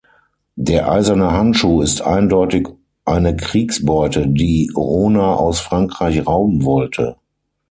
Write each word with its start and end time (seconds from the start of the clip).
Der 0.55 0.91
eiserne 0.91 1.29
Handschuh 1.31 1.83
ist 1.83 2.01
eindeutig 2.01 2.67
eine 3.05 3.35
Kriegsbeute, 3.37 4.27
die 4.27 4.71
Rona 4.75 5.35
aus 5.35 5.59
Frankreich 5.59 6.25
rauben 6.25 6.65
wollte. 6.65 7.17